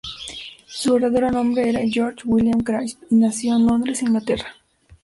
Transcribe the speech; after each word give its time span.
Su 0.65 0.95
verdadero 0.95 1.29
nombre 1.29 1.69
era 1.69 1.79
George 1.85 2.21
William 2.25 2.61
Crisp, 2.61 3.03
y 3.11 3.15
nació 3.17 3.55
en 3.55 3.67
Londres, 3.67 4.01
Inglaterra. 4.01 4.55